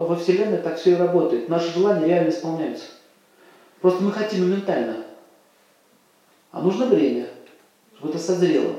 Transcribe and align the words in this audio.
Во 0.00 0.16
Вселенной 0.16 0.58
так 0.58 0.76
все 0.76 0.92
и 0.92 0.96
работает. 0.96 1.48
Наши 1.48 1.72
желания 1.72 2.06
реально 2.06 2.30
исполняются. 2.30 2.86
Просто 3.80 4.02
мы 4.02 4.10
хотим 4.10 4.48
моментально. 4.48 5.04
А 6.50 6.60
нужно 6.60 6.86
время, 6.86 7.28
чтобы 7.96 8.10
это 8.10 8.18
созрело. 8.18 8.74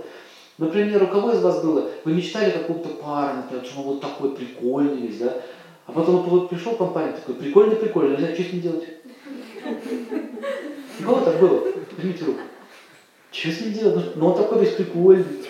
Например, 0.58 1.02
у 1.04 1.08
кого 1.08 1.32
из 1.32 1.42
вас 1.42 1.64
было, 1.64 1.90
вы 2.04 2.14
мечтали 2.14 2.52
какого-то 2.52 2.90
парня, 2.90 3.44
например, 3.44 3.66
что 3.66 3.80
он 3.80 3.86
вот 3.88 4.02
такой 4.02 4.36
прикольный 4.36 5.08
весь, 5.08 5.20
да? 5.20 5.42
А 5.86 5.94
потом 5.94 6.28
он 6.32 6.48
пришел 6.50 6.74
в 6.74 6.78
компанию 6.78 7.14
такой, 7.14 7.36
прикольный, 7.36 7.78
прикольный, 7.78 8.16
а 8.16 8.34
что 8.34 8.44
с 8.44 8.52
ним 8.52 8.62
делать? 8.62 8.84
У 11.00 11.04
кого 11.04 11.22
так 11.22 11.40
было? 11.40 11.72
Поднимите 11.96 12.26
руку. 12.26 12.40
Что 13.32 13.52
с 13.52 13.62
ним 13.62 13.74
делать? 13.74 14.16
Ну 14.18 14.28
он 14.28 14.36
такой 14.36 14.66
весь 14.66 14.76
прикольный. 14.76 15.46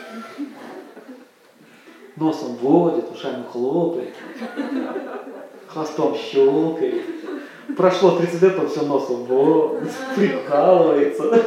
Носом 2.17 2.55
водит, 2.55 3.11
ушами 3.11 3.43
хлопает, 3.51 4.13
хвостом 5.75 6.15
щелкает. 6.15 7.03
Прошло 7.75 8.17
30 8.17 8.41
лет, 8.41 8.59
он 8.59 8.69
все 8.69 8.83
носом 8.83 9.25
водит, 9.25 9.91
прикалывается. 10.15 11.43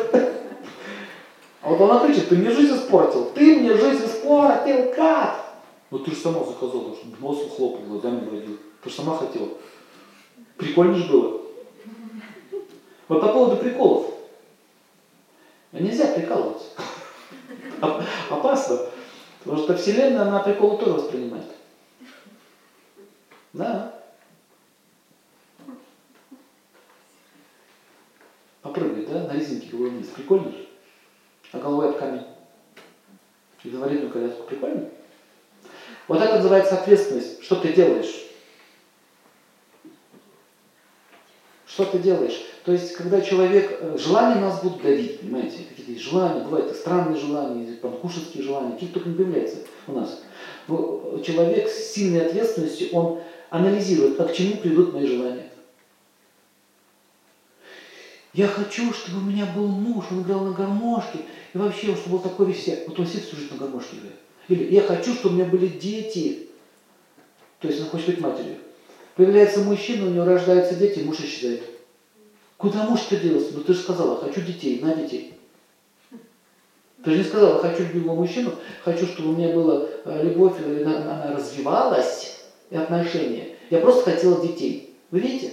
А 1.62 1.70
вот 1.70 1.90
она 1.90 2.06
кричит, 2.06 2.28
ты 2.28 2.36
мне 2.36 2.50
жизнь 2.50 2.76
испортил, 2.76 3.30
ты 3.34 3.58
мне 3.58 3.74
жизнь 3.74 4.04
испортил, 4.04 4.92
как? 4.94 5.46
Ну 5.90 5.98
ты 6.00 6.10
же 6.10 6.16
сама 6.18 6.44
заказала, 6.44 6.94
носом 7.20 7.48
хлопал, 7.48 7.80
глазами 7.86 8.28
водил. 8.28 8.58
Ты 8.82 8.90
же 8.90 8.96
сама 8.96 9.16
хотела. 9.16 9.48
Прикольно 10.58 10.94
же 10.94 11.10
было. 11.10 11.40
Вот 13.08 13.20
по 13.22 13.28
поводу 13.28 13.56
приколов. 13.56 14.06
Нельзя 15.72 16.08
прикалываться. 16.08 16.66
Опасно. 18.30 18.78
Потому 19.42 19.62
что 19.62 19.76
Вселенная, 19.76 20.22
она 20.22 20.40
приколы 20.40 20.76
тоже 20.76 20.92
воспринимает. 20.92 21.46
Да. 23.54 23.98
Попрыгать, 28.68 29.10
да, 29.10 29.22
на 29.24 29.32
резинке 29.32 29.68
головой 29.68 29.90
вниз. 29.90 30.07
Прикольно 30.18 30.50
же. 30.50 30.66
А 31.52 31.58
головой 31.58 31.90
об 31.90 31.98
камень. 31.98 32.24
И 33.62 33.68
инвалидную 33.68 34.10
коляску. 34.10 34.42
Прикольно? 34.42 34.88
Вот 36.08 36.20
это 36.20 36.36
называется 36.36 36.74
ответственность. 36.74 37.42
Что 37.42 37.56
ты 37.56 37.72
делаешь? 37.72 38.26
Что 41.66 41.84
ты 41.84 41.98
делаешь? 41.98 42.44
То 42.64 42.72
есть, 42.72 42.94
когда 42.94 43.20
человек, 43.20 43.78
э, 43.80 43.96
желания 43.96 44.40
нас 44.40 44.60
будут 44.60 44.82
давить, 44.82 45.20
понимаете, 45.20 45.58
какие-то 45.68 46.02
желания, 46.02 46.42
бывают 46.42 46.74
странные 46.74 47.16
желания, 47.16 47.76
кушетские 48.02 48.42
желания, 48.42 48.72
какие 48.72 48.88
только 48.88 49.08
не 49.08 49.14
появляются 49.14 49.58
у 49.86 49.92
нас. 49.92 50.22
Но 50.66 51.20
человек 51.24 51.68
с 51.68 51.92
сильной 51.92 52.26
ответственностью, 52.26 52.88
он 52.92 53.20
анализирует, 53.50 54.20
а 54.20 54.24
к 54.24 54.34
чему 54.34 54.56
приведут 54.56 54.92
мои 54.92 55.06
желания. 55.06 55.48
Я 58.34 58.46
хочу, 58.46 58.92
чтобы 58.92 59.18
у 59.18 59.30
меня 59.30 59.46
был 59.46 59.66
муж, 59.66 60.06
он 60.10 60.22
играл 60.22 60.40
на 60.44 60.52
гармошке, 60.52 61.20
и 61.54 61.58
вообще, 61.58 61.94
чтобы 61.96 62.16
был 62.16 62.18
такой 62.20 62.46
весь, 62.46 62.68
вот 62.86 62.98
он 62.98 63.06
сидит 63.06 63.24
всю 63.24 63.36
жизнь 63.36 63.52
на 63.52 63.58
гармошке 63.58 63.96
играет. 63.96 64.16
Или 64.48 64.74
я 64.74 64.82
хочу, 64.82 65.14
чтобы 65.14 65.34
у 65.34 65.38
меня 65.38 65.48
были 65.48 65.66
дети. 65.66 66.48
То 67.60 67.68
есть 67.68 67.80
он 67.80 67.88
хочет 67.88 68.06
быть 68.06 68.20
матерью. 68.20 68.56
Появляется 69.16 69.60
мужчина, 69.60 70.06
у 70.06 70.10
него 70.10 70.24
рождаются 70.24 70.74
дети, 70.74 71.00
муж 71.00 71.20
исчезает. 71.20 71.62
Куда 72.56 72.84
муж 72.84 73.00
ты 73.08 73.16
делся? 73.16 73.48
Ну 73.52 73.62
ты 73.62 73.72
же 73.72 73.80
сказала, 73.80 74.20
хочу 74.20 74.40
детей, 74.42 74.80
на 74.80 74.94
детей. 74.94 75.34
Ты 77.04 77.10
же 77.12 77.18
не 77.18 77.24
сказала, 77.24 77.60
хочу 77.60 77.84
любимого 77.84 78.16
мужчину, 78.16 78.52
хочу, 78.84 79.06
чтобы 79.06 79.30
у 79.30 79.36
меня 79.36 79.54
была 79.54 79.86
э, 80.04 80.24
любовь, 80.24 80.54
э, 80.58 80.84
она 80.84 81.34
развивалась, 81.36 82.38
и 82.70 82.76
отношения. 82.76 83.56
Я 83.70 83.78
просто 83.78 84.10
хотела 84.10 84.44
детей. 84.44 84.96
Вы 85.10 85.20
видите? 85.20 85.52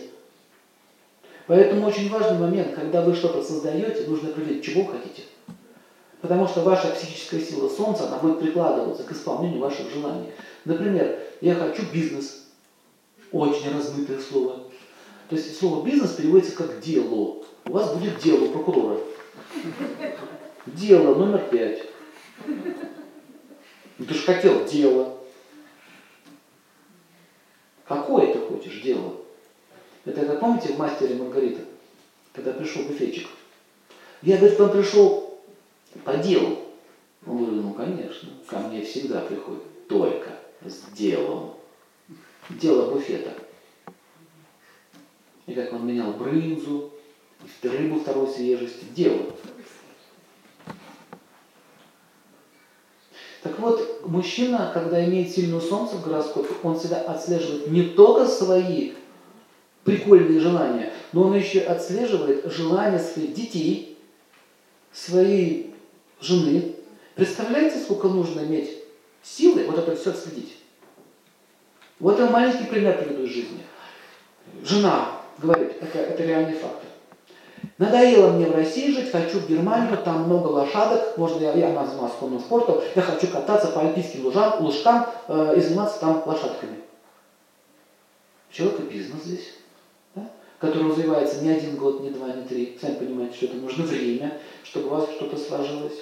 Поэтому 1.47 1.87
очень 1.87 2.09
важный 2.09 2.39
момент, 2.39 2.73
когда 2.73 3.01
вы 3.01 3.13
что-то 3.15 3.43
создаете, 3.43 4.07
нужно 4.07 4.29
определить, 4.29 4.63
чего 4.63 4.83
вы 4.83 4.93
хотите. 4.93 5.23
Потому 6.21 6.47
что 6.47 6.61
ваша 6.61 6.87
психическая 6.87 7.39
сила 7.39 7.69
Солнца, 7.69 8.07
она 8.07 8.17
будет 8.17 8.39
прикладываться 8.39 9.03
к 9.03 9.11
исполнению 9.11 9.59
ваших 9.59 9.91
желаний. 9.91 10.31
Например, 10.65 11.19
я 11.41 11.53
хочу 11.53 11.83
бизнес. 11.93 12.47
Очень 13.31 13.73
размытое 13.75 14.19
слово. 14.19 14.63
То 15.29 15.35
есть 15.35 15.57
слово 15.59 15.85
бизнес 15.85 16.13
переводится 16.13 16.55
как 16.55 16.79
дело. 16.79 17.43
У 17.65 17.71
вас 17.71 17.93
будет 17.93 18.17
дело 18.19 18.47
прокурора. 18.47 18.99
Дело 20.65 21.15
номер 21.15 21.47
пять. 21.51 21.83
Ну, 22.47 24.05
ты 24.05 24.13
же 24.13 24.21
хотел 24.21 24.65
дело. 24.65 25.17
Какое 27.87 28.33
ты 28.33 28.39
хочешь 28.39 28.81
дело? 28.81 29.15
Это 30.35 30.43
помните 30.43 30.73
в 30.73 30.77
«Мастере 30.77 31.15
Маргарита», 31.15 31.61
когда 32.33 32.51
пришел 32.51 32.83
буфетчик? 32.83 33.29
Я, 34.21 34.35
говорит, 34.35 34.59
он 34.59 34.69
пришел 34.69 35.39
по 36.03 36.17
делу. 36.17 36.57
Он 37.25 37.37
говорит, 37.37 37.63
ну, 37.63 37.73
конечно, 37.73 38.29
ко 38.45 38.59
мне 38.59 38.81
всегда 38.81 39.21
приходит 39.21 39.87
только 39.87 40.31
с 40.65 40.91
делом. 40.91 41.53
Дело 42.49 42.91
буфета. 42.91 43.31
И 45.47 45.53
как 45.53 45.71
он 45.71 45.87
менял 45.87 46.11
брынзу, 46.11 46.91
рыбу 47.63 48.01
второй 48.01 48.27
свежести, 48.27 48.83
дело. 48.93 49.21
Так 53.41 53.57
вот, 53.59 54.05
мужчина, 54.05 54.69
когда 54.73 55.05
имеет 55.05 55.31
сильное 55.31 55.61
солнце 55.61 55.95
в 55.95 56.03
гороскопе, 56.03 56.55
он 56.61 56.77
всегда 56.77 56.99
отслеживает 57.03 57.71
не 57.71 57.83
только 57.83 58.27
свои 58.27 58.95
прикольные 59.85 60.39
желания, 60.39 60.91
но 61.13 61.27
он 61.27 61.35
еще 61.35 61.61
отслеживает 61.61 62.51
желания 62.51 62.99
своих 62.99 63.33
детей, 63.33 63.97
своей 64.91 65.73
жены. 66.19 66.75
Представляете, 67.13 67.79
сколько 67.79 68.07
нужно 68.07 68.41
иметь 68.41 68.71
силы 69.23 69.63
вот 69.65 69.77
это 69.77 69.95
все 69.95 70.09
отследить? 70.09 70.57
Вот 71.99 72.19
я 72.19 72.29
маленький 72.29 72.65
пример 72.65 72.97
приведу 72.97 73.23
из 73.23 73.29
жизни. 73.29 73.63
Жена 74.63 75.21
говорит, 75.37 75.73
это, 75.79 75.99
это 75.99 76.23
реальный 76.23 76.57
факт. 76.57 76.83
Надоело 77.77 78.31
мне 78.31 78.47
в 78.47 78.55
России 78.55 78.91
жить, 78.91 79.11
хочу 79.11 79.39
в 79.39 79.47
Германию, 79.47 79.97
там 79.97 80.23
много 80.23 80.47
лошадок, 80.47 81.17
можно 81.17 81.41
я, 81.41 81.53
я 81.53 81.85
занимаюсь 81.85 82.13
конным 82.19 82.39
спортом, 82.39 82.81
я 82.95 83.01
хочу 83.01 83.27
кататься 83.27 83.67
по 83.67 83.81
альпийским 83.81 84.25
лужам, 84.25 84.61
лужкам 84.61 85.07
э, 85.27 85.55
и 85.57 85.61
заниматься 85.61 85.99
там 85.99 86.23
лошадками. 86.25 86.77
Человек 88.49 88.79
и 88.79 88.83
бизнес 88.83 89.23
здесь 89.23 89.54
который 90.65 90.91
развивается 90.91 91.43
не 91.43 91.51
один 91.51 91.75
год, 91.75 92.01
не 92.01 92.09
два, 92.09 92.27
не 92.33 92.43
три. 92.43 92.77
Сами 92.79 92.95
понимаете, 92.95 93.35
что 93.35 93.45
это 93.45 93.55
нужно 93.55 93.83
время, 93.85 94.39
чтобы 94.63 94.87
у 94.87 94.89
вас 94.89 95.09
что-то 95.11 95.37
сложилось. 95.37 95.99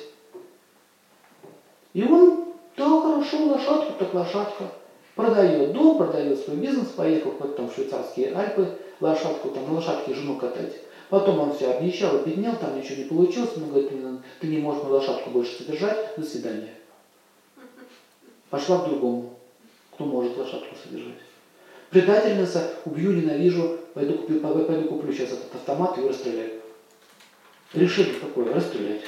И 1.94 2.03
он, 2.03 2.46
да, 2.78 3.01
хорошо, 3.01 3.46
лошадку, 3.46 3.94
так 4.00 4.13
лошадка. 4.13 4.72
Продает 5.16 5.74
дом, 5.74 5.97
продает 5.97 6.40
свой 6.40 6.57
бизнес, 6.57 6.88
поехал 6.88 7.31
там 7.31 7.69
в 7.69 7.75
швейцарские 7.75 8.34
Альпы, 8.34 8.68
лошадку, 9.00 9.50
там 9.50 9.68
на 9.68 9.74
лошадке 9.75 10.16
жену 10.16 10.38
катать. 10.38 10.74
Потом 11.09 11.40
он 11.40 11.53
все 11.53 11.72
обнищал, 11.72 12.16
обеднел, 12.16 12.56
там 12.56 12.75
ничего 12.75 13.03
не 13.03 13.03
получилось. 13.03 13.51
Он 13.57 13.69
говорит, 13.69 13.91
ты 14.40 14.47
не 14.47 14.57
можешь 14.57 14.81
мою 14.81 14.95
лошадку 14.95 15.30
больше 15.30 15.57
содержать, 15.57 16.16
до 16.18 16.25
свидания. 16.25 16.74
Пошла 18.50 18.80
к 18.80 18.90
другому, 18.90 19.34
кто 19.91 20.06
может 20.06 20.35
лошадку 20.35 20.75
содержать. 20.84 21.19
Предательница, 21.94 22.74
убью, 22.86 23.12
ненавижу, 23.12 23.78
пойду, 23.94 24.16
куплю, 24.16 24.40
пойду 24.40 24.88
куплю 24.88 25.14
сейчас 25.14 25.30
этот 25.30 25.54
автомат 25.54 25.96
и 25.96 26.00
его 26.02 26.09
расстреляю. 26.09 26.59
Решение 27.72 28.16
какое? 28.16 28.52
Расстрелять. 28.52 29.02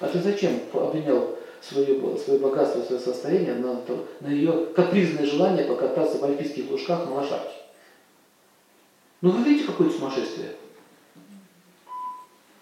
А 0.00 0.08
ты 0.08 0.20
зачем 0.20 0.58
обменял 0.74 1.38
свое, 1.60 2.18
свое 2.18 2.40
богатство, 2.40 2.82
свое 2.82 3.00
состояние 3.00 3.54
на, 3.54 3.80
на 4.22 4.26
ее 4.26 4.66
капризное 4.74 5.24
желание 5.24 5.64
покататься 5.66 6.18
в 6.18 6.24
альпийских 6.24 6.68
лужках 6.68 7.06
на 7.06 7.14
лошадке? 7.14 7.54
Ну 9.20 9.30
вы 9.30 9.44
видите 9.44 9.68
какое-то 9.68 9.94
сумасшествие? 9.94 10.56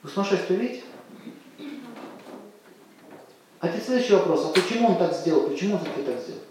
Вы 0.03 0.11
сумасшествие 0.11 0.61
видите? 0.61 0.83
А 3.61 3.69
теперь 3.69 3.83
следующий 3.83 4.13
вопрос. 4.13 4.45
А 4.45 4.53
почему 4.53 4.89
он 4.89 4.99
так 4.99 5.15
сделал? 5.15 5.49
Почему 5.49 5.77
он 5.77 5.81
так 5.81 6.21
сделал? 6.21 6.43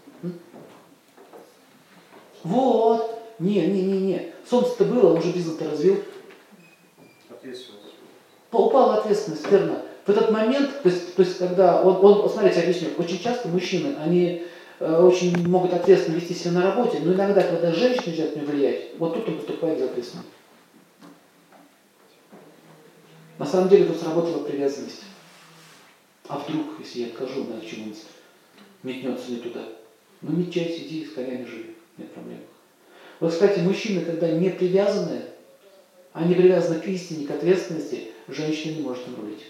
Вот. 2.42 2.87
Не, 3.38 3.66
не, 3.66 3.82
не, 3.82 4.00
не. 4.00 4.32
Солнце-то 4.48 4.84
было, 4.84 5.12
он 5.12 5.18
уже 5.18 5.32
бизнес-то 5.32 5.70
развил. 5.70 6.02
Ответственность. 7.30 7.94
Упала 8.50 8.96
ответственность, 8.96 9.50
верно. 9.50 9.82
В 10.06 10.10
этот 10.10 10.30
момент, 10.30 10.82
то 10.82 10.88
есть, 10.88 11.14
то 11.14 11.22
есть 11.22 11.38
когда 11.38 11.82
он, 11.82 12.04
он, 12.04 12.30
смотрите, 12.30 12.62
объясню, 12.62 12.88
очень 12.96 13.20
часто 13.20 13.48
мужчины, 13.48 13.94
они 13.98 14.42
э, 14.80 15.02
очень 15.02 15.46
могут 15.46 15.74
ответственно 15.74 16.16
вести 16.16 16.34
себя 16.34 16.52
на 16.52 16.62
работе, 16.62 17.00
но 17.04 17.12
иногда, 17.12 17.42
когда 17.42 17.72
женщина 17.72 18.06
начинает 18.06 18.36
на 18.36 18.42
влиять, 18.42 18.98
вот 18.98 19.14
тут 19.14 19.28
он 19.28 19.36
поступает 19.36 19.78
безответственно. 19.78 20.24
На 23.38 23.46
самом 23.46 23.68
деле 23.68 23.84
тут 23.84 23.98
сработала 23.98 24.44
привязанность. 24.44 25.02
А 26.26 26.38
вдруг, 26.38 26.80
если 26.80 27.00
я 27.00 27.06
откажу, 27.08 27.44
на 27.44 27.60
чему-нибудь 27.60 28.02
метнется 28.82 29.30
не 29.30 29.38
туда? 29.38 29.60
Ну, 30.22 30.32
мечай, 30.32 30.64
сиди, 30.64 31.06
с 31.06 31.12
конями 31.12 31.44
живи. 31.44 31.67
Вот, 33.20 33.32
кстати, 33.32 33.60
мужчины, 33.60 34.04
когда 34.04 34.30
не 34.30 34.50
привязаны, 34.50 35.22
они 36.12 36.34
привязаны 36.34 36.80
к 36.80 36.86
истине, 36.86 37.26
к 37.26 37.30
ответственности, 37.30 38.12
женщина 38.28 38.76
не 38.76 38.82
может 38.82 39.06
им 39.08 39.16
рулить. 39.16 39.46